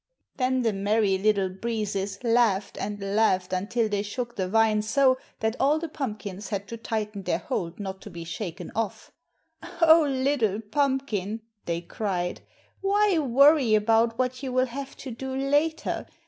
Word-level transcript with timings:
Then 0.37 0.63
the 0.63 0.73
merry 0.73 1.19
little 1.19 1.49
breezes 1.49 2.23
laughed 2.23 2.75
and 2.81 2.99
laughed 3.15 3.53
until 3.53 3.87
they 3.87 4.01
shook 4.01 4.35
the 4.35 4.49
vine 4.49 4.81
so 4.81 5.19
that 5.41 5.55
all 5.59 5.77
the 5.77 5.87
pumpkins 5.87 6.49
had 6.49 6.67
to 6.69 6.77
tighten 6.77 7.21
their 7.21 7.37
hold 7.37 7.79
not 7.79 8.01
to 8.01 8.09
be 8.09 8.23
shaken 8.23 8.71
off. 8.73 9.11
"Oh, 9.79 10.01
little 10.09 10.59
pumpkin!" 10.59 11.41
they 11.65 11.81
cried, 11.81 12.41
"why 12.81 13.19
worry 13.19 13.75
about 13.75 14.17
what 14.17 14.41
you 14.41 14.51
will 14.51 14.65
have 14.65 14.97
to 14.97 15.11
do 15.11 15.35
later? 15.35 16.07